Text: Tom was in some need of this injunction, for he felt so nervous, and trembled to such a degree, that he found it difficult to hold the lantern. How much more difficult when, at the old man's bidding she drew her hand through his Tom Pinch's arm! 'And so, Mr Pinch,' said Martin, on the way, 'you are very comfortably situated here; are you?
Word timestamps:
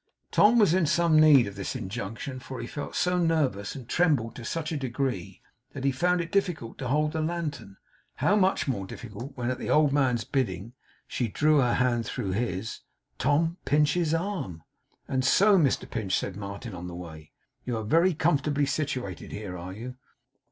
Tom 0.31 0.57
was 0.57 0.73
in 0.73 0.87
some 0.87 1.19
need 1.19 1.45
of 1.45 1.53
this 1.55 1.75
injunction, 1.75 2.39
for 2.39 2.59
he 2.59 2.65
felt 2.65 2.95
so 2.95 3.19
nervous, 3.19 3.75
and 3.75 3.87
trembled 3.87 4.33
to 4.33 4.43
such 4.43 4.71
a 4.71 4.75
degree, 4.77 5.43
that 5.73 5.83
he 5.83 5.91
found 5.91 6.21
it 6.21 6.31
difficult 6.31 6.79
to 6.79 6.87
hold 6.87 7.11
the 7.11 7.21
lantern. 7.21 7.77
How 8.15 8.35
much 8.35 8.67
more 8.67 8.87
difficult 8.87 9.37
when, 9.37 9.51
at 9.51 9.59
the 9.59 9.69
old 9.69 9.93
man's 9.93 10.23
bidding 10.23 10.73
she 11.07 11.27
drew 11.27 11.59
her 11.59 11.75
hand 11.75 12.07
through 12.07 12.31
his 12.31 12.79
Tom 13.19 13.57
Pinch's 13.63 14.11
arm! 14.15 14.63
'And 15.07 15.23
so, 15.23 15.55
Mr 15.59 15.87
Pinch,' 15.87 16.17
said 16.17 16.35
Martin, 16.35 16.73
on 16.73 16.87
the 16.87 16.95
way, 16.95 17.31
'you 17.63 17.77
are 17.77 17.83
very 17.83 18.15
comfortably 18.15 18.65
situated 18.65 19.31
here; 19.31 19.55
are 19.55 19.71
you? 19.73 19.97